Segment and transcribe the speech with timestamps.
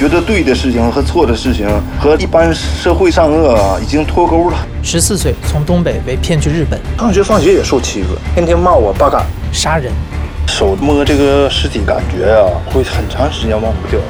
[0.00, 1.68] 觉得对的事情和错的事情
[2.00, 4.56] 和一般社会善恶啊已经脱钩了。
[4.82, 9.92] 十四岁从东北被骗去日本，上学放学也受欺负，天天骂我八嘎，杀人，
[10.46, 14.00] 手摸这个尸体感觉呀、会很长时间忘不掉。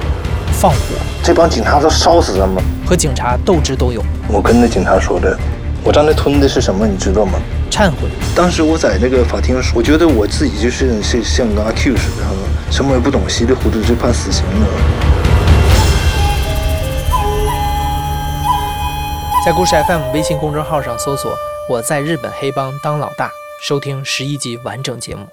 [0.53, 0.79] 放火
[1.25, 2.63] 这帮警察都烧死他们！
[2.87, 5.37] 和警察斗智斗勇，我跟那警察说的，
[5.83, 7.33] 我让他吞的是什么，你知道吗？
[7.69, 12.25] 忏悔，当时我在那个法庭，我觉得我自己就是像像个阿 Q 似的，
[12.71, 15.20] 什么也不懂，稀里糊涂就判死刑了。
[19.43, 21.35] 在故事 FM 微信公众号上搜索
[21.67, 23.31] “我在日本黑帮当老大”，
[23.67, 25.27] 收听十一集完整节目。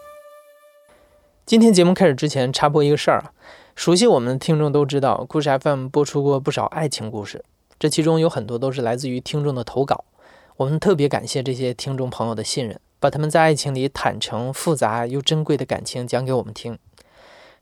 [1.46, 3.34] 今天节目开始之前，插播一个事儿啊，
[3.76, 7.44] 熟悉我们的听众都知道，故事 FM 播出过不少爱情故事，
[7.78, 10.06] 这其中有很多都是来自于听众的投稿。
[10.56, 16.80] 我们特别感谢这些听众朋友的信任，把他们在爱情里坦诚、复杂又珍贵的感情讲给我们听。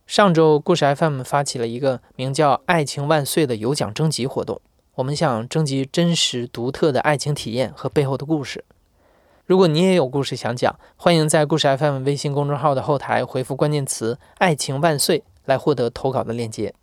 [0.05, 4.61] 上周，故事 FM 发起了一个名叫“爱情万岁”的有奖征集活动。
[4.95, 8.63] 我们想征集真实独特的爱情体验和背后的故事。
[9.45, 16.73] 如果你也有故事想讲，欢迎在故事 FM 微信公众号的后台回复关键词“爱情万岁”来获得投稿的链接。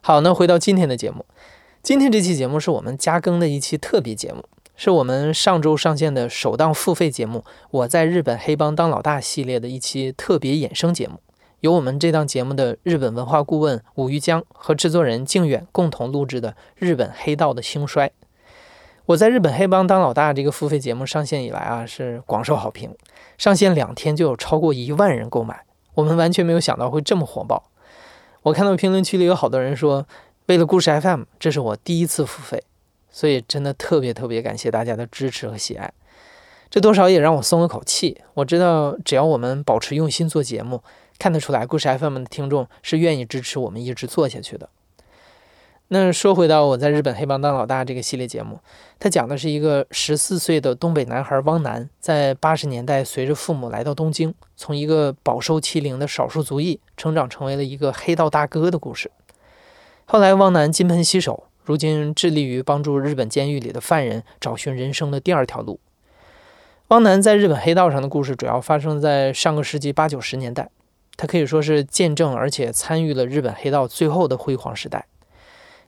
[0.00, 1.24] 好，那回到今天的节目，
[1.84, 4.44] 今天这期节目是我们加更的一期特别节目，
[4.74, 7.38] 是我们上周上线的首档付费节目
[7.70, 11.20] 《我在日本黑帮当老大》系列的一期特别衍生节目。
[11.60, 18.08] 由我们这档节目的日本文化顾问武玉江和制作人靖远共同录制的《日本黑道的兴衰》。
[19.04, 22.96] 我在日本黑帮当老大这个付费节目上线以来啊，是广受好评，
[23.36, 27.64] 上线两天就有超过一万人购买，我们完全没有想到会这么火爆。
[28.42, 30.06] 我看到评论区里有好多人说，
[30.46, 32.62] 为了故事 FM，这是我第一次付费，
[33.10, 35.92] 所以真的特别特别感谢大家的支持和喜爱，
[36.70, 38.18] 这多少也让我松了口气。
[38.32, 40.82] 我知道，只要我们保持用心做节目。
[41.20, 44.70] 看得出来，故事 FM 的听众是愿意支持我们一直做下去的。
[45.88, 48.58] 那说回到我在日本黑帮当老大这个系列节目，
[48.98, 59.10] 它讲的是一个十四岁的东北男孩汪楠，在八十年代随着父母来到东京，从一个饱受欺凌的少数族裔，成长成为了一个黑道大哥的故事。
[60.06, 65.80] 后来，汪楠金盆洗手，如今致力于帮助日本监狱里的犯人找寻人生的第二条路。
[66.88, 70.70] 汪楠在日本黑道上的故事主要发生在上个世纪八九十年代。
[71.16, 75.06] 他可以说是见证而且参与了日本黑道最后的辉煌时代，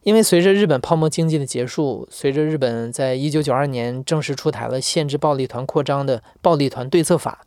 [0.02, 7.46] 因为随着日本泡沫经济的结束，随着日本在一九九二年正式出台了限制暴力团扩张的暴力团对策法，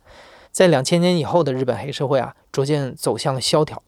[0.50, 3.82] 在两千年以后的日本黑社会啊，逐渐走向了萧条。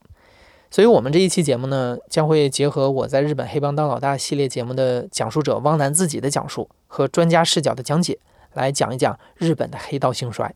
[0.70, 8.18] 所以，我们这一期节目呢，将会结合我在日本黑帮当老大系列节目的讲述者汪楠自己的讲述和专家视角的讲解，
[8.52, 10.54] 来讲一讲日本的黑道兴衰。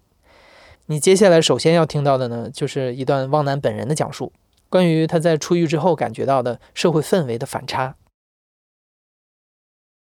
[0.86, 4.32] 你接下来首先要听到的呢，就是一段汪楠本人的讲述，
[4.68, 7.94] 关于他在出狱之后感觉到的社会氛围的反差。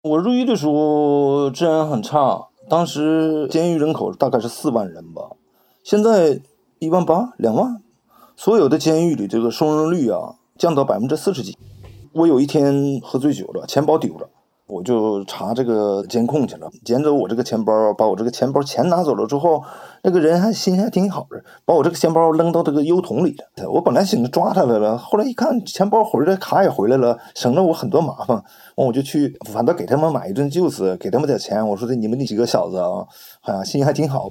[0.02, 5.30] 我入狱的时候治安很差，当时监狱人口大概是四万人吧，
[5.84, 6.42] 现在
[6.80, 7.84] 一万八、两万，
[8.36, 11.56] 所有的监狱里这个收容率啊降到百分之四十几。
[12.14, 14.31] 我有一天喝醉酒了，钱包丢了。
[14.72, 19.62] 我就查这个监控去了，捡走我这个钱包，把我这个钱包钱拿走了之后，
[20.02, 23.70] 那个人还心还挺好的，把我这个钱包扔到这个邮筒里了。
[23.70, 28.38] 我本来想着抓他来了，后来一看钱包回来，卡也回来了，省了我很多麻烦。
[28.78, 31.68] 完我就去，反倒给他们买一顿就子，给他们点钱。
[31.68, 33.06] 我说的你们那几个小子啊，
[33.42, 34.30] 好像心情还挺好。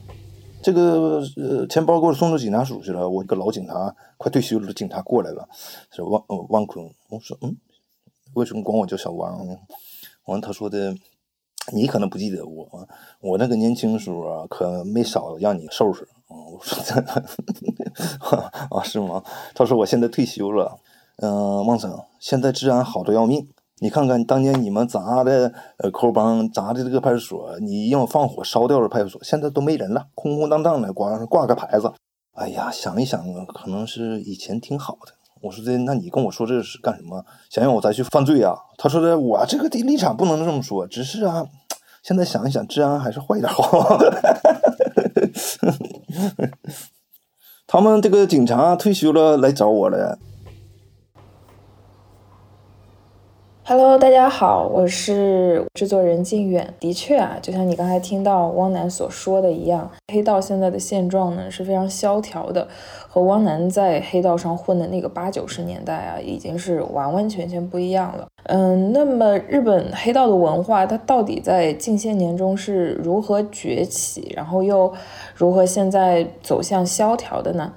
[0.63, 5.47] 这个呃钱包给我送到警察署去了，我一个老警察快退休了的警察过来了，
[5.91, 6.83] 是汪呃汪坤。
[7.11, 7.55] 我说嗯，
[8.33, 9.55] 为什么管我叫小汪呢？
[10.31, 10.95] 完，他说的，
[11.73, 12.89] 你可能不记得我，
[13.21, 16.09] 我那个年轻时候啊，可没少让你收拾。
[16.29, 16.79] 我说
[18.71, 19.23] 啊，是吗？
[19.55, 20.79] 他说我现在退休了。
[21.17, 23.47] 嗯，孟生，现在治安好的要命。
[23.83, 31.93] 你看看当年你们砸的呃扣帮砸的这个派出所，你用放火烧掉了派出所，现在都没人了，空空荡荡的，挂上挂个牌子。
[32.33, 35.20] 哎呀，想一想，可能是以前挺好的。
[35.41, 37.25] 我说的，那你跟我说这是干什么？
[37.49, 38.55] 想让我再去犯罪啊？
[38.77, 41.47] 他说的，我这个的立场不能这么说，只是啊，
[42.03, 43.99] 现在想一想，治安还是坏点好。
[47.67, 50.19] 他们这个警察退休了来找我了。
[53.65, 56.73] Hello，大家好，我是制作人靖远。
[56.81, 62.67] 的确啊，就像你刚才听到汪楠所说的一样，黑道现在的现状呢是非常萧条的，
[63.07, 68.27] 和汪楠在黑道上混的那个八九十年代啊，已经是完完全全不一样了。
[68.45, 74.91] 嗯，那么日本黑道的文化，它到底在近些年中是如何崛起，然后又
[75.35, 77.71] 如何现在走向萧条的呢？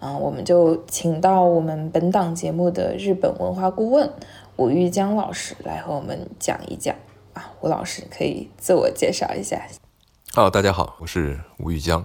[0.00, 4.10] 啊，我们就请到我们本档节目的日本文化顾问。
[4.60, 6.94] 吴玉江老师来和我们讲一讲
[7.32, 7.50] 啊。
[7.62, 9.66] 吴老师可以自我介绍一下。
[10.34, 12.04] 哦，大家好，我是吴玉江。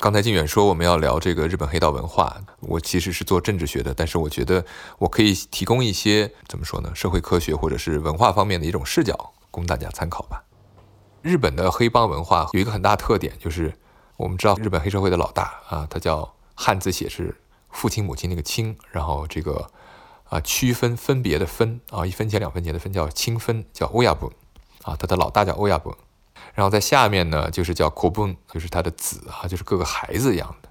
[0.00, 4.64] 刚才靖远说我们要聊这个日本黑道文化，我其实是做政治学的，但是我觉得
[4.96, 10.42] 我可以提供一些怎么说呢，社会科学或者是文化方面的一种视角，供大家参考吧。
[11.20, 13.74] 日本的黑帮文化有一个很大特点，就是
[14.16, 17.36] 我们知道日本黑社会的老大啊，他叫汉字写是
[17.68, 19.70] 父亲母亲那个亲，然后这个
[20.34, 24.28] 啊区分分别的分啊一分钱两分钱的分叫清分，叫欧亚本
[24.82, 25.94] 啊，他的老大叫欧亚本。
[26.54, 30.68] 然后在下面呢，就是叫 kobun，就是他的子啊，就是各个孩子一样的。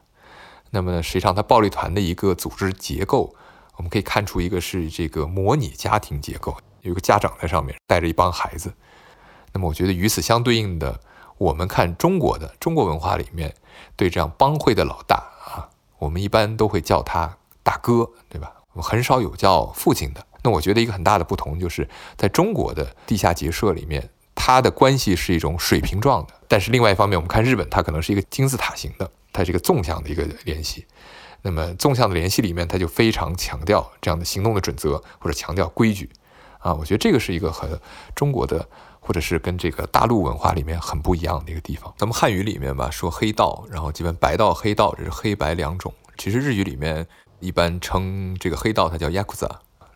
[0.71, 3.33] 那么呢，实际上他暴力团的一个组织结构，
[3.77, 8.73] 我们可以看出一个是这个模拟家庭结构，有一个家长在上面带着一帮孩子。
[9.53, 10.99] 那么我觉得与此相对应的，
[11.37, 13.55] 我们看中国的中国文化里面，
[13.95, 15.69] 对这样帮会的老大啊，
[15.99, 18.51] 我们一般都会叫他大哥，对吧？
[18.81, 20.25] 很少有叫父亲的。
[20.43, 21.87] 那我觉得一个很大的不同就是
[22.17, 24.09] 在中国的地下结社里面。
[24.35, 30.85] 它的关系是一种水平状的，但是另外一方面，我们看日本，它可能是一个金字塔型的，它是一个纵向的一个联系。
[31.43, 36.09] 那么纵向的联系里面，它就非常强调这样的行动的准则，或者强调规矩
[36.57, 36.73] 啊。
[36.73, 37.79] 我觉得这个是一个和
[38.15, 38.67] 中国的，
[38.99, 41.93] 或者是跟这个大陆文化里面很不一样的一个地方。
[41.95, 45.93] 咱们汉语里面吧，说黑道，然后基本白道、黑道，这是黑白两种。
[46.17, 47.07] 其实日语里面
[47.43, 49.49] 一般称这个黑道，它叫 yakuza。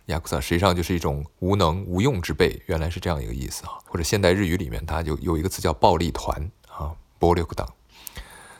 [0.05, 3.71] yakuza 实际上就是一种无能无用之辈，原来是这样一个意思啊。
[3.85, 7.67] 或者现代日语里面，它就有一个词叫暴力团啊，暴力党。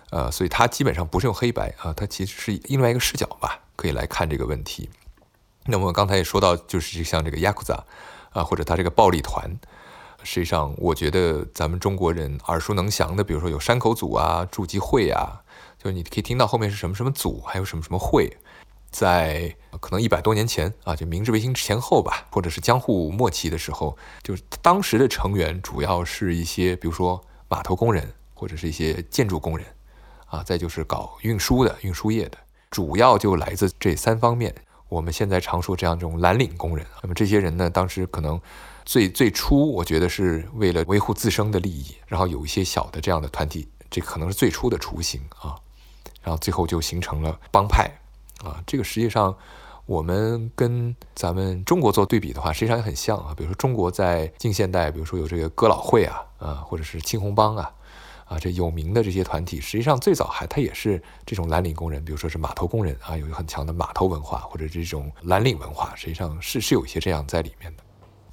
[0.09, 4.89] 呃，所以它基本上不是用黑白啊，它其实是另外一个视角吧，可以来看这个问题。
[5.65, 7.79] 那么刚才也说到，就是像这个 yakuza
[8.31, 9.59] 啊，或者他这个暴力团，
[10.23, 15.43] 实际上我觉得咱们中国人耳熟能详的，比如说有山口组啊、筑基会啊，
[15.77, 18.37] 就是你可以听到后面是什么什么组，还有什么什么会。
[18.97, 29.67] 在可能一百多年前啊，就明治维新前后吧，或者是江户末期的时候，就是当时的成员主要是一些，比如说码头工人或者是一些建筑工人，
[30.25, 32.39] 啊，再就是搞运输的运输业的，
[32.71, 34.51] 主要就来自这三方面。
[34.89, 38.41] 我们现在常说这样一种蓝领工人，那么这些人呢，当时可能
[38.83, 45.53] 最最初，我觉得是为了维护自身的利益，然后有一些小的这样的团体，这可能是最初的雏形啊，
[46.23, 47.91] 然后最后就形成了帮派。
[48.43, 49.35] 啊，这个实际上，
[49.85, 53.33] 我们跟咱们中国做对比的话，实际上也很像啊。
[53.35, 57.71] 比如说，中国在近现代，比如说有这个哥老会啊，啊，或者是青红帮啊，
[58.25, 67.83] 啊，这有名的这些团体，实际上最早还它也是这种蓝领工人，比如说是码头工人啊，有很强的码头文化或者这种蓝领文化，实际上是是有一些这样在里面的。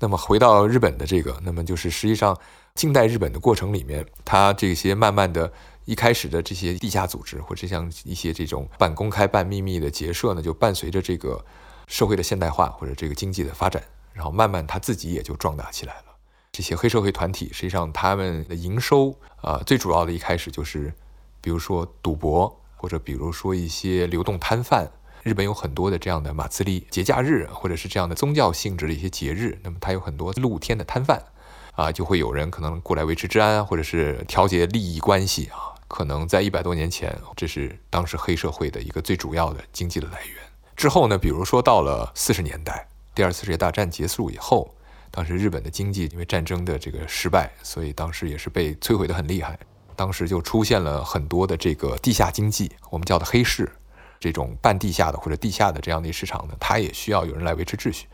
[0.00, 2.36] 那么回到日本的这个，那么就是实际上
[2.74, 5.50] 近代日本的过程里面，它这些慢慢的。
[5.84, 11.44] 一开始的这些地下组织，或者像一些这种半公开半秘密的结社呢，就伴随着这个
[11.86, 13.82] 社会的现代化或者这个经济的发展，
[14.12, 16.04] 然后慢慢他自己也就壮大起来了。
[16.52, 20.92] 这些黑社会团体实际上他们的营收啊，最主要的一开始就是，
[21.40, 24.90] 比如说赌博，或者比如说一些流动摊贩。
[25.22, 31.25] 日本有很多的这样的马自立节假日，或者是这样的宗教性质的一些节日，那么它有很多露天的摊贩
[31.72, 35.73] 啊，就会有人可能过来维持治安，或者是调节利益关系啊。
[35.94, 40.36] 可能在一百多年前，这是当时黑社会的一个最主要的经济的来源。
[40.74, 44.74] 之后呢，比如说到了四十年代，第二次世界大战结束以后，
[45.13, 49.56] 当时日本的经济因为战争的这个失败，所以当时也是被摧毁的很厉害。
[49.94, 53.70] 当时就出现了很多的这个地下经济，我们叫的黑市，
[54.19, 58.08] 这种半地下的或者地下的这样的市场呢，它也需要有人来维持秩序。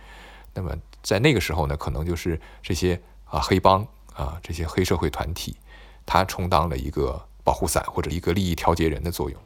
[0.53, 3.81] 那么在那个时候呢，可能就是这些啊黑帮
[4.13, 5.57] 啊这些黑社会团体，
[6.05, 7.27] 它充当了一个。
[7.50, 9.37] 保护伞或者一个利益调节人的作用，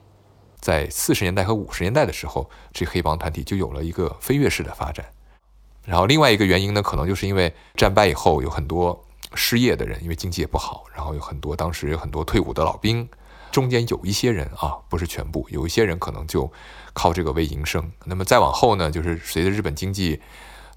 [0.60, 5.06] 在四十年代和五十年代的时候，这黑帮团体就有了一个飞跃式的发展。
[5.86, 9.02] 然后另外一个原因呢，可能就是因为战败以后有很多
[9.34, 13.08] 失业的人，因为经济也不好，然后有很多当时有很多退伍的老兵，
[13.50, 16.52] 中间有一些人啊，不是全部，有一些人可能就
[16.92, 17.90] 靠这个为营生。
[18.04, 20.20] 那么再往后呢，就是随着日本经济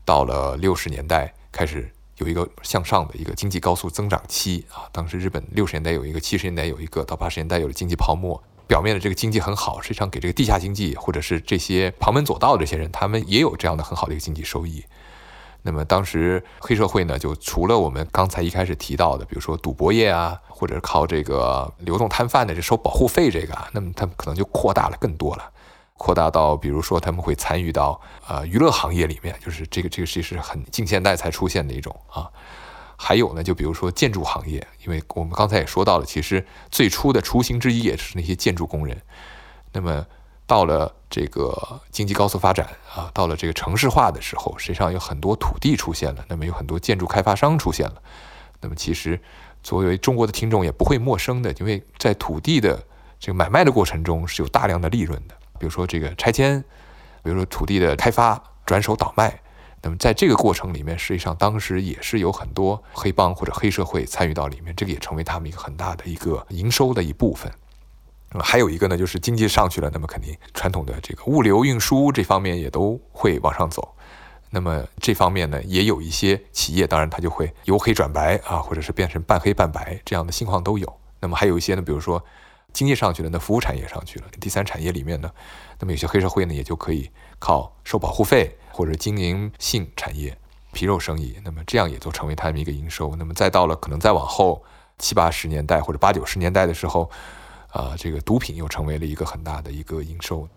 [0.06, 1.92] 到了六十年代开始。
[2.18, 8.42] 有一个向上的一个经济高速增长期啊，当时日本六十年代有一个，七十年代有一个，到八十年代有了经济泡沫。
[8.68, 14.84] 表面的这个经济很好，实际上给这个地下经济或者是这些旁门左道的这些人，他们也有这样的很好的一个经济收益。
[15.62, 25.50] 那么当时黑社会呢，就除了我们刚才一开始提到的，比如说赌博业啊，或者靠这个流动摊贩的这收保护费这个，那么他们可能就扩大了更多了。
[25.98, 32.30] 扩大到，比如说他们会参与到呃娱乐行业里面，就是这个这个其实很近现代才出现的一种啊。
[32.96, 39.00] 还有呢，就比如说建筑行业，因为我们刚才也说到了，其实最初的雏形之一也是那些建筑工人。
[39.72, 40.04] 那么
[40.48, 48.02] 到了这个经济高速发展啊，到了这个城市化的时候，实际上有很多土地出现了，那么有很多建筑开发商出现了。
[48.62, 49.22] 那么其实
[49.62, 52.84] 作为中国的听众也不会陌生的，因为在土地的
[53.20, 56.64] 这个买卖的过程中是有大量的利润的，比如说这个拆迁，
[57.24, 59.42] 比如说土地的开发转手倒卖。
[59.84, 67.50] 那么在这个过程里面，实际上当时也是有很多黑帮或者黑社会参与到里面，这个也成为他们一个很大的一个营收的一部分。
[68.32, 73.94] 那么还有一个呢，就是经济上去了，那么肯定传统的这个物流运输这方面也都会往上走。
[74.50, 80.92] 那么这方面呢，也有一些企业，当然它就会由黑转白啊，或者是变成半黑半白这样的情况都有。
[81.20, 82.22] 那么还有一些呢，比如说
[82.78, 85.32] 经济上去了，那服务产业上去了，第三产业里面呢，
[85.80, 90.38] 那么有些黑社会呢，也就可以靠收保护费或者经营性产业、
[90.74, 93.16] 皮肉生意，那么这样也就成为他们一个营收。
[93.16, 94.64] 那么再到了可能再往后
[95.00, 97.10] 七八十年代或者八九十年代的时候，
[97.70, 100.48] 啊，这个毒品又成为了一个很大的一个营收。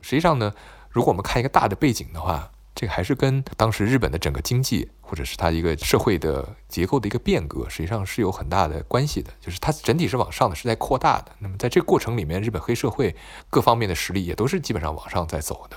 [0.00, 0.50] 实际上呢，
[0.88, 9.32] 如果我们看一个大的背景的话，这个还是跟当时日本的整个经济，或者是它一个社会的结构的一个变革，实际上是有很大的关系的。
[9.40, 11.32] 就是它整体是往上的，是在扩大的。
[11.40, 13.16] 那么在这个过程里面，日本黑社会
[13.50, 15.76] 各方面的实力也都是基本上往上在走的。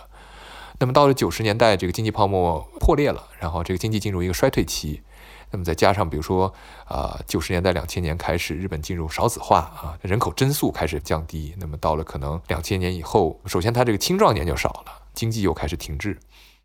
[0.77, 5.01] 那么到了九十年代，这个经济泡沫破裂了，然后这个经济进入一个衰退期。
[5.50, 6.53] 那么再加上比如说
[6.86, 11.55] 啊，九十年代、两千年开始，日本进入少子化啊，人口增速开始降低。
[11.58, 16.20] 那么到了可能两千年以后，首先它这个青壮年就少了，经济又开始停滞。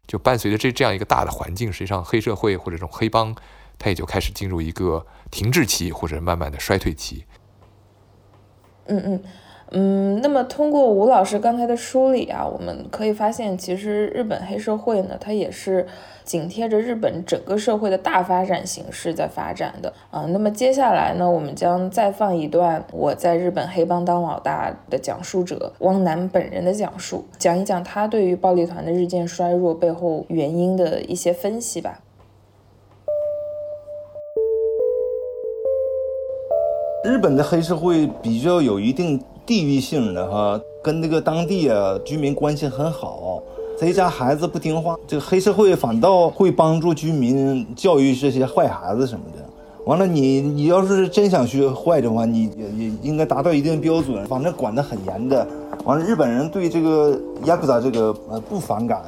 [0.07, 3.35] 就伴随着这这样一个大的环境，实际上黑社会或者这种黑帮，
[3.79, 7.25] 它也就开始进入一个停滞期或者慢慢的衰退期。
[8.87, 9.23] 嗯嗯。
[9.73, 15.85] 嗯，那么通过吴老师刚才的梳理啊，我们可以发现，其实日本黑社会呢，它也是
[16.23, 20.25] 紧贴着日本整个社会的大发展形势在发展的啊。
[20.29, 32.01] 那么接下来呢，我们将再放一段我在日本黑帮当老大的讲述者汪楠本人的讲述，讲一讲他对于暴力团的日渐衰弱背后原因的一些分析吧。
[37.03, 39.21] 日本的黑社会比较有一定。
[39.47, 43.41] 地域性的哈，跟那个当地啊居民关系很好，
[43.79, 49.45] 谁家孩子不听话，这个黑社会反倒会帮助居民教育这些坏孩子什么的。
[49.85, 55.47] 完了，你你要是真想学坏的话，你也也应该达到一定标准，反正管得很严的。
[55.85, 59.01] 完了，日本人对这个 YAKZA 这个呃不反感，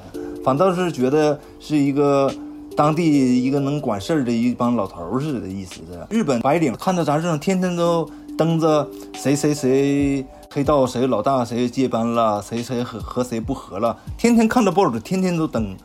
[0.45, 2.33] 反倒是觉得是一个
[2.77, 6.07] 当地一个能管事儿的一帮老头似的意思的。
[6.11, 8.09] 日本白领看到咱这种天天都。
[8.39, 15.77] 登着谁谁谁黑道谁老大谁接班了谁谁和和谁不和了，天天看着报纸，天天都登。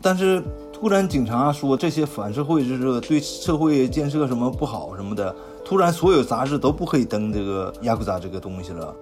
[0.00, 0.40] 但是
[0.72, 8.94] 突然警察说这些反社会就是对社会建设什么不好什么的，突然所有杂志都不可以登这个亚库扎这个东西了。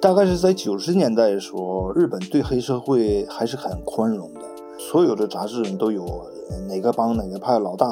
[0.00, 4.40] 大概是在九十年代的时候，日本对黑社会还是很宽容的，
[4.78, 6.26] 所有的杂志都有
[6.66, 7.86] 哪个帮哪个派老大。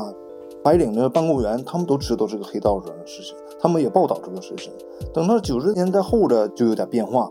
[0.66, 4.72] 白领的办公员，他们都知道这个黑道上的事情，他们也报道这个事情。
[5.14, 7.30] 等到九十年代后的就有点变化，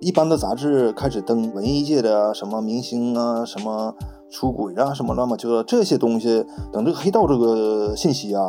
[0.00, 3.94] 一般的杂志开始登文艺界的什么明星啊，什么
[4.30, 6.42] 出轨啊，什么乱七八糟这些东西。
[6.72, 8.48] 等这个黑道这个信息啊，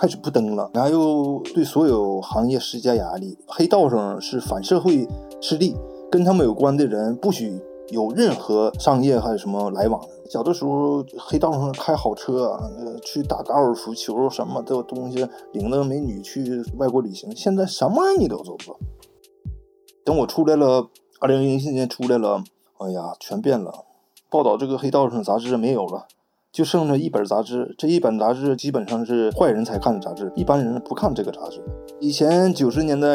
[0.00, 3.36] 开始不登了，然后又对所有行业施加压力。
[3.48, 5.08] 黑道上是反社会
[5.40, 5.74] 势力，
[6.08, 7.60] 跟他们有关的人不许。
[7.92, 10.00] 有任何商业还有什么来往？
[10.30, 17.30] 小的时候，黑道上开好车，呃去打高尔夫球什么的东西，领着美女去外国旅行。
[17.36, 18.78] 现在什么你都做不到。
[20.04, 20.88] 等我出来了，
[21.20, 22.42] 二零零七年出来了，
[22.78, 23.84] 哎呀，全变了。
[24.30, 26.06] 报道这个黑道上杂志没有了。
[26.52, 31.64] 就剩下一本杂志，这一本杂志基本上是坏人才看的杂志，一般人不看这个杂志。
[31.98, 33.08] 以前九十年代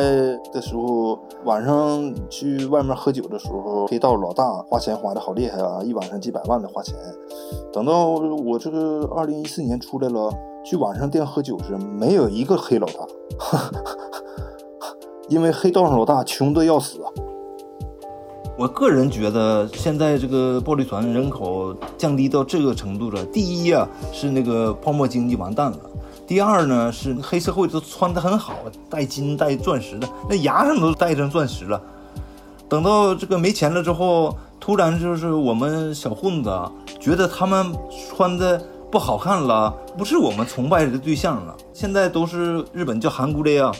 [0.52, 6.96] 的时候，晚上去外面喝酒的时候，黑道老大花钱花的好厉害啊，一晚上几百万的花钱。
[7.72, 10.34] 等到我这个二零一四年出来了，
[10.66, 13.08] 去晚上店喝酒时，没有一个黑老大，
[15.30, 16.98] 因为黑道上老大穷的要死。
[18.58, 23.24] 我个人觉得，现在这个暴力团人口降低到这个程度了。
[23.26, 25.78] 第一呀，是那个泡沫经济完蛋了；
[26.26, 28.56] 第二呢，是黑社会都穿得很好，
[28.90, 31.80] 戴金戴钻石的，那牙上都戴上钻石了。
[32.68, 36.50] 等到这个没钱了之后，突然就是我们小混子
[37.00, 37.72] 觉得他们
[38.10, 38.60] 穿的
[38.90, 41.56] 不好看了，不是我们崇拜的对象了。
[41.74, 43.72] 现在都是日本叫韩国的呀，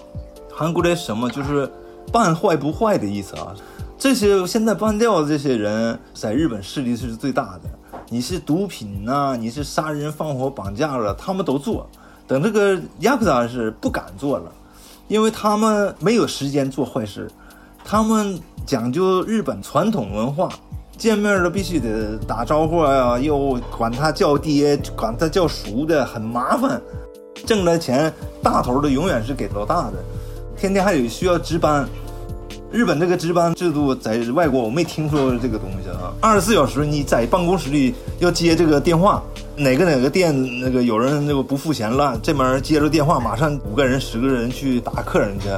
[0.54, 1.68] 韩国的什么就是
[2.12, 3.56] 半坏不坏的意思啊。
[3.98, 8.00] 这些现在办掉的这些人，在日本势力是最大的。
[8.10, 11.90] 你是毒品呐，你是杀人放火绑架了，他们都做。
[12.28, 14.52] 等这个亚克萨是不敢做了，
[15.08, 17.28] 因为他们没有时间做坏事。
[17.84, 20.48] 他们讲究日本传统文化，
[20.96, 26.80] 见面了必须得打招呼啊，又管他叫爹，管他叫叔的，很麻烦。
[27.48, 28.14] 挣了钱，
[28.44, 29.94] 大头的永远是给老大的，
[30.56, 31.88] 天天还有需要值班。
[32.78, 39.24] 日本这个值班制度在外国我没听说过这个东西啊，二十四小时你在办公室里要接这个电话，
[39.56, 40.32] 哪个哪个店
[40.62, 45.50] 那个有人那个不付钱了，这门接着电话，马上五个人十个人去打客人去。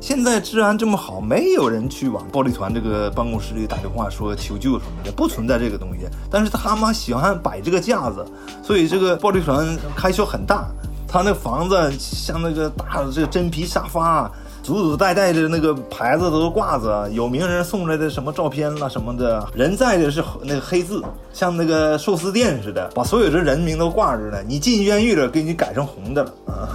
[0.00, 6.06] 现在治安这么好，没有人去往暴力团这个办公室里打电话说求救什么的，不存在这个东西。
[6.30, 8.24] 但是他妈喜欢摆这个架子，
[8.62, 10.68] 所以这个暴力团开销很大。
[11.08, 14.30] 他那房子像那个大的这个真皮沙发，
[14.66, 21.00] 祖祖代代的那个牌子都是挂着，有名人送来的什么照片啦什么的，人在的是那个黑字，
[21.32, 24.38] 像那个寿司店似的，把所有的人名都挂着呢。
[24.44, 26.74] 你进监狱了，给你改成红的了啊！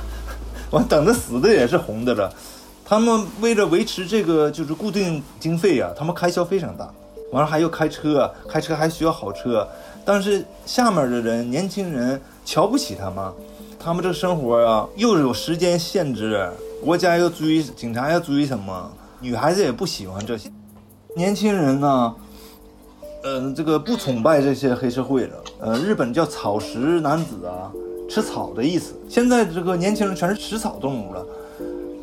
[0.72, 2.32] 完等着死的也是红的了。
[2.86, 6.88] 他们为了维持这个就是固定经费啊，他们开销非常大。
[7.32, 9.68] 完了还要开车，开车还需要好车，
[10.06, 13.30] 但是下面的人年轻人瞧不起他们。
[13.78, 16.50] 他们这生活啊，又有时间限制，
[16.82, 18.90] 国家要追，警察要追什么？
[19.20, 20.50] 女孩子也不喜欢这些。
[21.14, 22.14] 年轻人呢，
[23.22, 25.36] 嗯，这个不崇拜这些黑社会了。
[25.60, 27.70] 呃，日本叫草食男子啊，
[28.08, 28.94] 吃草的意思。
[29.08, 31.26] 现在这个年轻人全是食草动物了。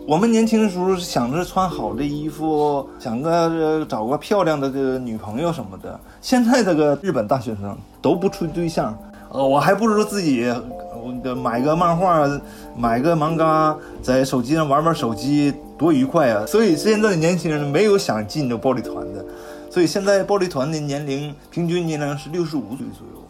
[0.07, 5.99] 我们年轻的时候想着穿好的衣服，想个找个漂亮的个女朋友什么的。
[6.21, 8.97] 现在这个日本大学生都不处对象，
[9.45, 10.53] 我还不如自己。
[11.41, 12.27] 买个漫画，
[12.77, 16.45] 买个漫嘎，在手机上玩玩手机，多愉快啊！
[16.45, 19.25] 所以现在的年轻人没有想进这暴力团的，
[19.69, 23.23] 所以现在暴力团的年龄平均年龄是六十五岁左右，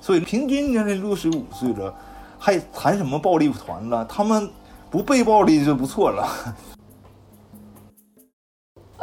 [0.00, 1.92] 所以平均年龄六十五岁了，
[2.38, 4.04] 还谈什么暴力团了？
[4.04, 4.48] 他们
[4.88, 6.28] 不被暴力就不错了。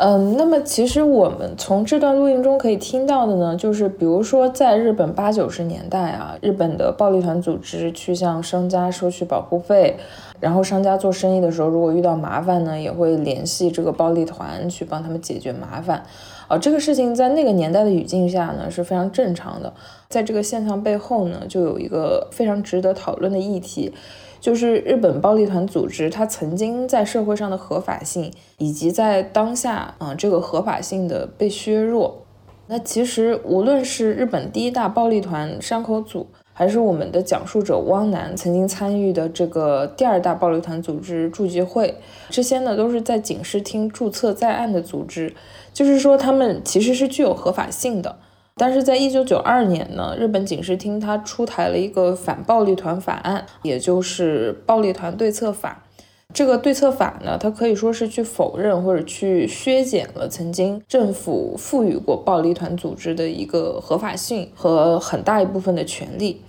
[0.02, 9.98] 嗯，那么其实我们从这段录音中可以听到的呢，就是比如说在日本八九十年代啊，日本的暴力团组织去向商家收取保护费，
[10.40, 16.02] 然后商家做生意的时候，如果遇到麻烦呢，也会联系这个暴力团去帮他们解决麻烦。
[16.48, 19.74] 啊，这个事情在那个年代的语境下呢是非常正常的。
[20.08, 23.94] 在这个现象背后呢，就有一个非常值得讨论的议题。
[24.40, 32.24] 就是日本暴力团组织，它曾经在社会上的合法性，以及在当下嗯这个合法性的被削弱。
[32.68, 41.96] 那其实无论是日本第一大暴力团山口组，还是我们的讲述者汪楠曾经参与的这个第二大暴力团组织筑基会，
[42.30, 45.34] 这些呢都是在警视厅注册在案的组织，
[45.74, 48.18] 就是说他们其实是具有合法性的。
[48.60, 55.86] 但是在一九九二年呢，日本警视厅它出台了一个反暴力团法案，也就是暴力团对策法。
[56.34, 66.42] 这个对策法呢，它可以说是去否认或者去削减了曾经政府赋予过暴力团组织的一个合法性和很大一部分的权利。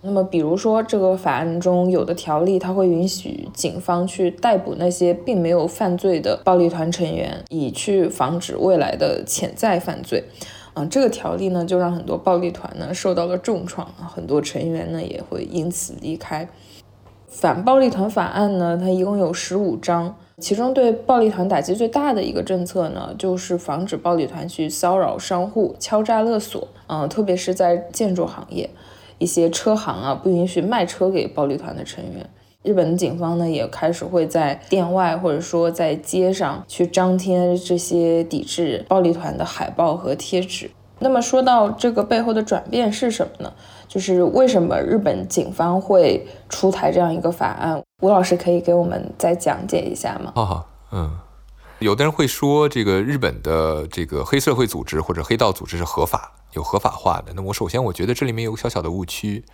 [0.00, 10.24] 那么，比如说这个法案中有的条例，它会允许警方去逮捕那些并没有犯罪的暴力团成员，以去防止未来的潜在犯罪。
[10.74, 16.48] 啊，这个条例呢，就让很多暴力团呢受到了重创，很多成员呢也会因此离开。
[17.28, 26.68] 反暴力团法案呢，它一共有十五章，其中对暴力团打击最大的一个政策呢，就是防止暴力团去骚扰商户、敲诈勒索。
[26.88, 28.68] 嗯，特别是在建筑行业，
[29.18, 32.28] 一些车行啊，不允许卖车给暴力团的成员。
[32.62, 40.70] 日本的警方呢，也开始会在店外或者说在街上去张贴这些抵制暴力团的海报和贴纸。
[41.00, 43.52] 那么说到这个背后的转变是什么呢？
[43.88, 47.82] 就是为什么日本警方会出台这样一个法案？
[48.00, 50.30] 吴老师可以给我们再讲解一下吗？
[50.36, 51.18] 好好，嗯，
[51.80, 57.32] 有的人会说这个日本的这个黑社会组织或者黑道组织是合法、有合法化的。
[57.34, 59.44] 那我首先我觉得这里面有个小小的误区，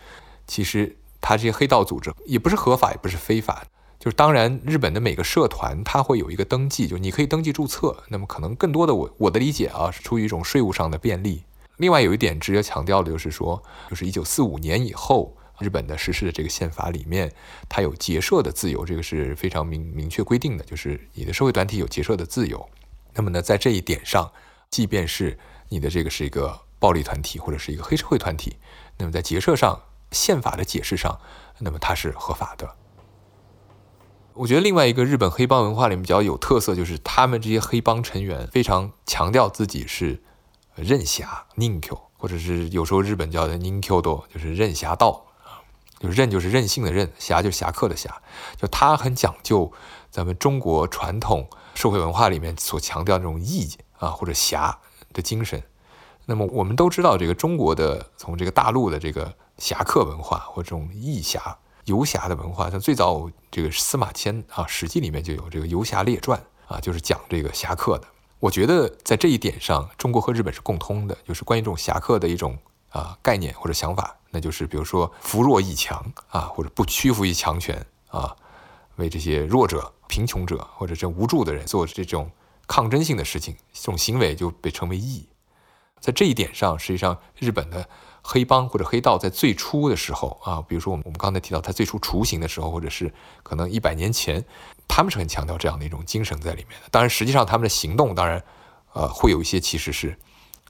[0.46, 0.98] 其实。
[1.20, 3.64] 他这些黑道组织也不是合法，也不是非法，
[3.98, 8.04] 就是当然，日本的每个社团它会有一个登记，就你可以登记注册。
[8.09, 11.42] 那么可能更多的我我的理解啊，是出于一种税务上的便利。
[11.78, 17.33] 另外有一点值得强调的就是说，就是一九四五年以后，日本的实施的这个宪法里面，
[17.68, 22.68] 它有结社的自由，这个是非常明明确规定的，就是你的社会团体有结社的自由。
[23.14, 24.31] 那么呢，在这一点上，
[24.70, 25.37] 即便是
[25.68, 28.57] 你的这个是一个暴力团体或者是一个黑社会团体，
[28.96, 29.81] 那么在结社上。
[30.10, 31.20] 宪法的解释上，
[31.58, 32.74] 那么它是合法的。
[34.34, 40.22] 我觉得另外一个日本黑帮文化里面比较有特色，就是他们这些黑帮成员非常强调自己是
[40.76, 45.58] 任侠 （ninkyo），或者是有时候日本叫的 ninkyo，就是任侠道啊，
[45.98, 48.22] 就是任就是任性的任，侠就是侠客的侠，
[48.56, 49.72] 就他很讲究
[50.08, 53.68] 咱们中国传统社会文化里面所强调这种义
[53.98, 54.78] 啊或者侠
[55.12, 55.60] 的精神。
[56.26, 66.38] 那么我们都知道，这个中国的从这个大陆的这个侠客文化或这种义侠游侠的文化，像最早这个司马迁啊，《史记》里面就有这个《游侠列传》
[66.74, 68.06] 啊，就是讲这个侠客的。
[68.40, 72.56] 我觉得在这一点上，中国和日本是共通的，就是关于这种侠客的一种
[72.90, 78.36] 啊概念或者想法，那就是比如说扶弱抑强啊，或者不屈服于强权啊，
[78.96, 82.30] 为这些弱者、贫穷者或者这无助的人做这种
[82.66, 85.26] 抗争性的事情，这种行为就被称为义。
[85.98, 87.88] 在这一点上，实际上日本的
[88.30, 93.10] 黑帮或者黑道在最初的时候啊，比如说我们我们刚才提到他最初雏形的时候，或者是
[93.42, 94.44] 可能一百年前，
[94.86, 96.88] 他们是很强调这样的一种精神在里面的。
[96.90, 98.44] 当然，实际上他们的行动当然，
[98.92, 100.14] 呃，会有一些其实是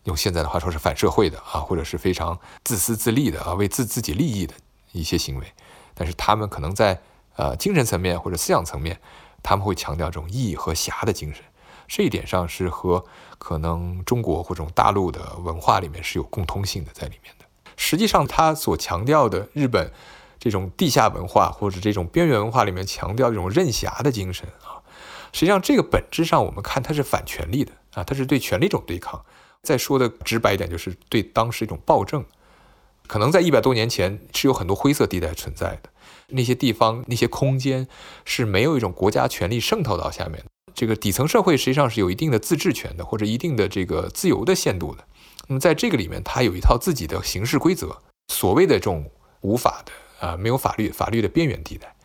[0.05, 4.55] 用现在的话说是反社会的啊，或者是非常自私自利的啊，为自自己利益的
[4.93, 5.53] 一些行为。
[5.95, 7.03] 但是他们可能在
[7.35, 9.01] 呃精神层面或者思想层面，
[9.43, 11.43] 他们会强调这种义和侠的精神。
[11.89, 13.05] 这一点上是和
[13.37, 17.38] 可能中国或者大陆的文化里面是有共通性的在里面的。
[17.79, 19.91] 实际上，他所强调的日本
[20.39, 24.83] 这种地下文化或者这种边缘文化里面强调这种任侠的精神啊，
[25.33, 29.25] 实际上这个本质上我们看它是反权力的啊，它是对权力一种对抗。
[29.63, 32.25] 再说的直白一点，就是对当时一种暴政。
[33.07, 35.91] 可能在一百多年前是有很多灰色地带存在的，
[36.29, 37.89] 那些地方那些空间
[38.25, 40.45] 是没有一种国家权力渗透到下面的。
[40.75, 45.05] 这个底层社会实际上是有一定的自治权的，或者一定的这个自由的限度的。
[45.49, 51.97] 那么在这个里面，它有一套自己的行事规则，所谓的这种无法的啊，没有法律法律的边缘地带。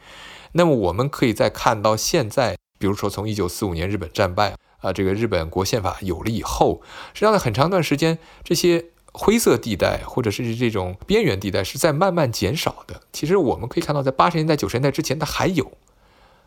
[0.54, 6.82] 那么我们可以再看到现在，比如说从一九四五年日本战败啊，这个日本国宪法有了以后，
[7.14, 13.02] 实际上在很长一段时间，这些灰色地带或者是这种边缘地带是在慢慢减少的。
[13.12, 15.72] 其实我们可以看到，在八十年代九十年代之前，它还有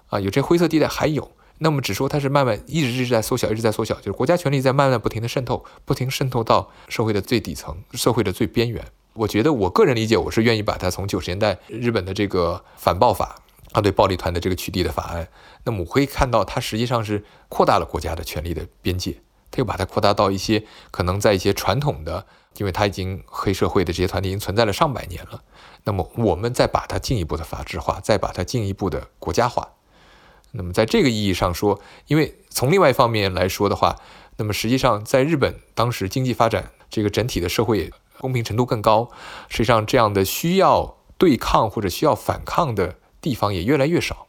[0.09, 1.33] 啊，有这灰色地带还有。
[1.59, 8.85] 那么只说它是慢慢一直一直在缩小，一直在缩小，就是国家权力在慢慢不停的渗透，不停渗透到社会的最底层，社会的最边缘。
[9.15, 13.37] 我觉得我个人理解，我是愿意把它从九十年代日本的这个反暴法，
[13.73, 15.29] 啊对暴力团的这个取缔的法案，
[15.65, 22.27] 那么我可以看到它实际上是扩大了国家的权力的边界，它又把它扩大到一些可能在一些传统的，
[22.59, 25.43] 因为它已经黑社会的这些团体已经存在了上百年了，
[25.85, 29.76] 那么我们再把它进一步的法制化，再把它进一步的国家化。
[30.53, 33.97] 那么，在这个意义上说，因为从另外一方面来说的话，
[34.37, 39.11] 那么实际上在日本当时经济发展这个整体的社会公平程度更高，
[39.49, 44.27] 实际上这样的需要对抗或者需要反抗的地方也越来越少。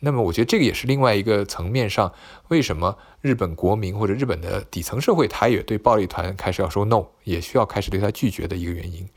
[0.00, 2.12] 那么，我觉得这个也是另外一个层面上，
[2.48, 9.08] 为什么日本国民或者日本的底层社会，他也对暴力团开始要说 no，也需要开始对他拒绝的一个原因，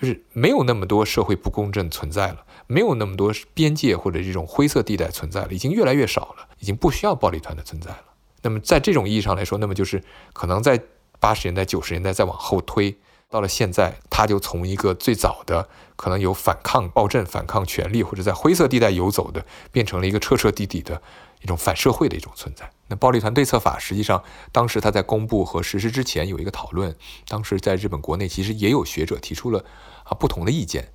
[0.00, 2.44] 就是没有那么多社会不公正存在了。
[2.66, 8.04] 没有那么多边界或者这种灰色地带存在了，已经越来越少了，已经不需要暴力团的存在了。
[8.42, 10.02] 那么在这种意义上来说，那么就是
[10.32, 10.80] 可能在
[11.20, 12.96] 八十年代、九十年代再往后推，
[13.28, 21.02] 到了现在，他就从一个最早的可能有反抗暴政、反抗权力或者在灰色地带游走的，变成了一个彻彻底底的
[21.44, 22.68] 一种反社会的一种存在。
[22.88, 26.92] 那暴力团对策法实际上当时它在公布和实施之前有一个讨论，
[27.28, 29.64] 当时在日本国内其实也有学者提出了
[30.02, 30.92] 啊不同的意见。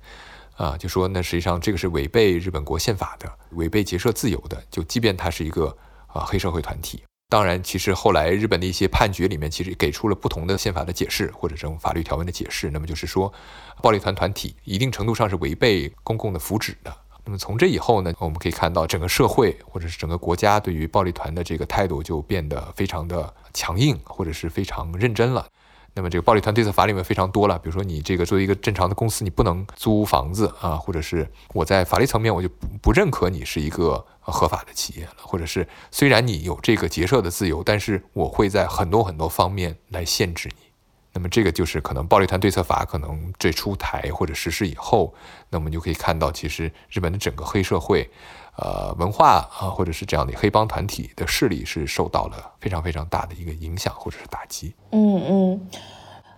[0.56, 4.62] 啊，就说那实际上这个是违背日本国宪法的，违背结社自由的。
[4.70, 5.74] 就即便它是一个
[6.06, 12.68] 啊黑社会团体，当然，其实后来日本的一些判决里面，其实给出了不同的宪法的解释或者这种法律条文的解释。
[12.70, 13.32] 那么就是说，
[13.80, 16.94] 暴力团团体一定程度上是违背公共的福祉的。
[17.30, 25.46] 那么从这以后呢，我们可以看到整个社会或者是整个国家对于暴力团的这个态度就变得非常的强硬，或者是非常认真了。
[25.94, 40.69] 那么这个暴力团对策法里面非常多了，比如说你这个作为一个正常的公司，你不能租房子啊，或者是我在法律层面我就不不认可你是一个合法的企业了，或者是虽然你有这个结社的自由，但是我会在很多很多方面来限制你。
[41.12, 45.12] 那么这个就是可能暴力团对策法可能这出台或者实施以后，
[45.48, 48.08] 那么就可以看到其实日本的整个黑社会。
[48.56, 54.74] 呃，文化啊，或者是这样的黑帮团体的势力是受到了非常非常大的一个影响或者是打击。
[54.90, 55.68] 嗯嗯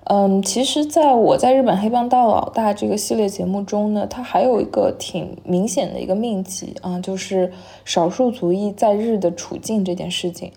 [0.04, 7.52] 嗯，其实，在我在日本黑帮大老大这个系列节目中呢，它还有一个挺明显的一个命题啊，就是
[7.84, 10.52] 少数族裔在日的处境这件事情。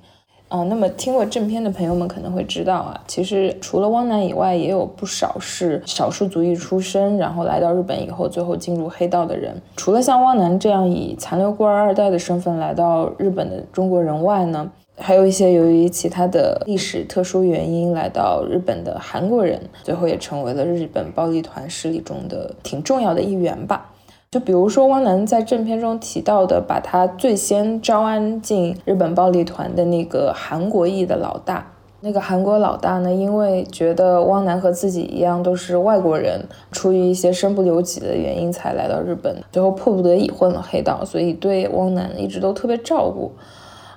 [0.48, 9.60] 啊，那么听过正片的朋友们可能会知道啊，其实除了汪楠以外，也有不少是少数族裔出身，然后来到日本以后，最后进入黑道的人。
[9.76, 23.92] 除了像汪楠这样以残留孤儿二代的身份来到日本的中国人外呢，还有一些由于其他的历史特殊原因来到日本的韩国人，最后也成为了日本暴力团势力中的挺重要的一员吧。
[24.32, 31.72] 就比如说汪楠在正片中提到的，把他最先招安进日本暴力团的那个韩国裔的老大。
[32.02, 43.32] 那个韩国老大呢，因为觉得汪楠和自己一样都是外国人，出于一些身不由己的原因才来到日本，最后迫不得已混了黑道，所以对汪楠一直都特别照顾。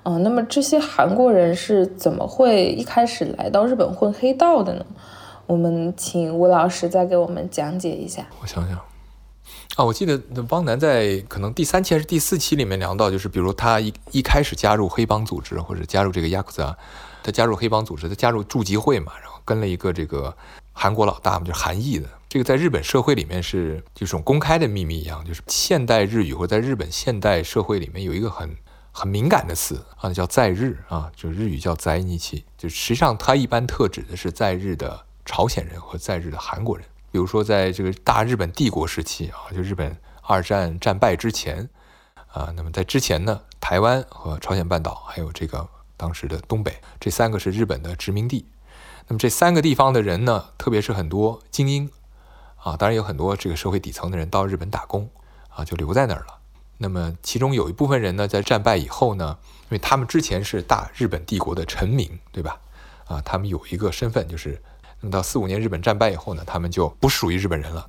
[0.05, 4.87] 嗯，那么这些韩国人是怎么会一开始来到日本混黑道的呢？
[5.47, 8.25] 我们请吴老师再给我们讲解一下。
[8.41, 8.79] 我想想，
[9.79, 16.77] 啊，我记得汪楠在可能第三期还是第四期里面聊到，就是比如他一一开始加入黑帮组织或者加入这个亚库扎。
[17.23, 20.37] 他加入黑帮组织，他加入驻集会嘛，然后跟了一个这个
[20.73, 22.09] 韩国老大嘛，就是韩裔的。
[22.29, 28.57] 这个在日本社会里面是就是种公开的秘密一样，就是现代日语或在日本现代社会里面有一个很
[28.91, 36.85] 很敏感的词啊，叫在日啊，就日语叫在日期，就实际上它一般特指的是在日的朝鲜人和在日的韩国人。
[37.11, 41.69] 比如说在这个大日本帝国时期啊，就日本二战战败之前
[42.33, 45.69] 啊，那么在之前呢，台湾和朝鲜半岛还有这个。
[46.01, 48.47] 当时的东北这三个是日本的殖民地，
[49.09, 51.91] 那么这三个地方的人呢，特别是很多精英
[52.55, 55.11] 啊，当然有很多这个社会底层的人到日本打工
[55.49, 56.39] 啊，就留在那儿了。
[56.77, 62.61] 那么其中有一部分人呢，在战败以后呢，因为他们之前是大日本帝国的臣民，对吧？
[63.07, 64.63] 啊，他们有一个身份，就是
[65.01, 67.89] 那么到四五年日本战败以后呢，他们就不属于日本人了。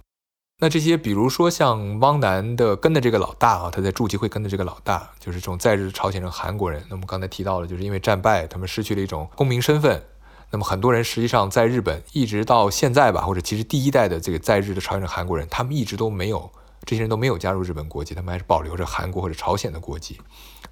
[0.62, 6.84] 那这些，比如说像汪楠的跟的这个老大啊，他在驻集会跟的这个老大，就是这种在日朝鲜人、韩国人。
[6.90, 10.04] 那么刚才提到了，就是因为战败，他们失去了一种公民身份。
[10.52, 16.52] 那么很多人实际上在日本一直到现在吧，或者其实第一代的这个在日的朝鲜人、韩国人，他们一直都没有，
[16.84, 20.20] 这些人都没有加入日本国籍，他们还是保留着韩国或者朝鲜的国籍。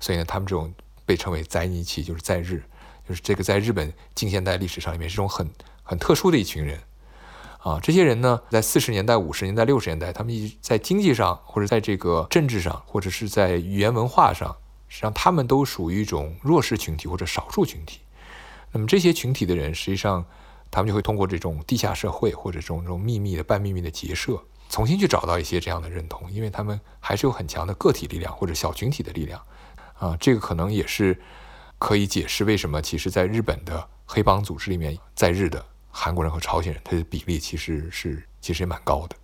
[0.01, 0.73] 所以呢，他们这种
[1.05, 2.61] 被称为在日期，就是在日，
[3.07, 5.47] 就是这个在日本近现代历史上里面是一种很
[5.87, 6.81] 很特殊的一群人。
[7.59, 14.55] 啊，这些人呢，在四十年代、五十年代、六十年代，他们一直在经济上，或者在这个政治上，或者是在语言文化上，
[14.87, 17.99] 实际上他们都属于一种弱势群体或者少数群体。
[18.71, 20.23] 那么这些群体的人，实际上
[20.71, 29.41] 他们就会通过这种地下社会或者这种这种秘密的半秘密的结社，重新去找到一些这样的认同，因为他们还是有很强的个体力量或者小群体的力量。
[29.95, 31.19] 啊，这个可能也是
[31.79, 35.65] 可以解释为什么其实在日本的黑帮组织里面，在日的。
[35.99, 39.15] 韩国人和朝鲜人，他的比例其实是其实也蛮高的。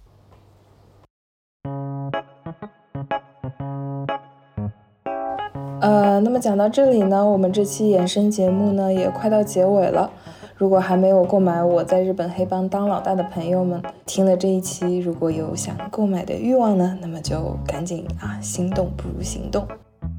[5.81, 10.11] 呃，那么讲到这里呢，我们这期衍生节目呢也快到结尾了。
[10.55, 19.67] 如果还没有购买《我在日本黑帮当老大》的朋友们，听了这一期，如果有想购买的欲望呢，那么就赶紧啊，心动不如行动。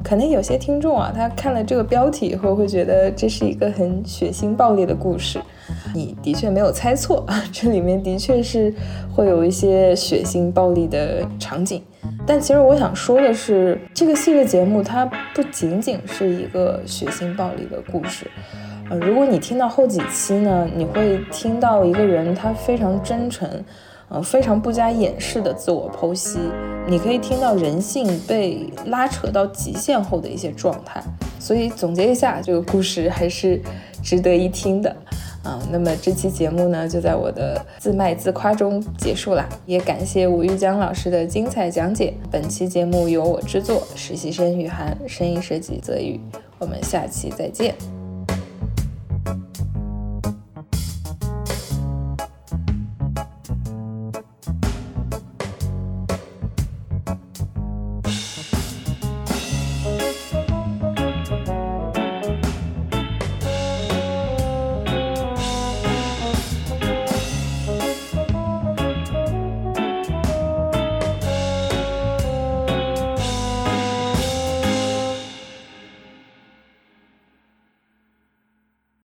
[0.05, 5.41] 可能有些听众啊，他看了这个标题以后，会觉得这是一个很血腥暴力的故事。
[5.95, 8.73] 你的确没有猜错啊， 这里面的确是
[9.11, 11.83] 会有一些血腥暴力的场景。
[12.27, 18.31] 但其实我想说的是，这个系列节目它不仅仅是一个血腥暴力的故事。
[18.91, 23.49] 呃，如果你听到后几期呢，你会听到一个人他非常真诚。
[24.15, 26.39] 呃，非常不加掩饰的自我剖析，
[26.87, 31.03] 你可以听到人性被拉扯到极限后的一些状态。
[31.41, 33.61] 所以总结一下，这个故事还是
[34.05, 34.95] 值得一听的。
[35.43, 39.45] 啊，那么这期节目呢，就在我的自卖自夸中结束了。
[39.67, 42.15] 也感谢吴玉江老师的精彩讲解。
[42.31, 46.21] 本期节目由我制作，实习生雨涵，声音设计泽宇。
[46.61, 48.04] 我们下期再见。